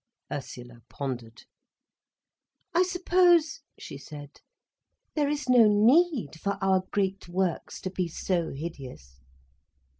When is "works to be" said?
7.29-8.07